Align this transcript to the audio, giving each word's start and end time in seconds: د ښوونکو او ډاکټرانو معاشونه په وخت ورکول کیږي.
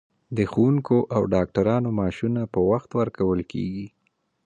د 0.37 0.39
ښوونکو 0.51 0.97
او 1.15 1.21
ډاکټرانو 1.33 1.89
معاشونه 1.97 2.41
په 2.53 2.59
وخت 2.71 2.89
ورکول 2.99 3.39
کیږي. 3.51 3.87